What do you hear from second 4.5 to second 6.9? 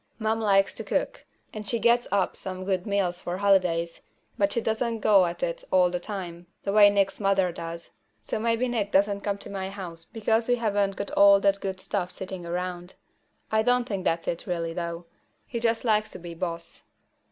she doesn't go at it all the time, the way